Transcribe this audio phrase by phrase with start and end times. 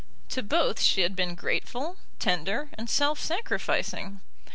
[0.29, 4.21] To both she had been grateful, tender, and self sacrificing.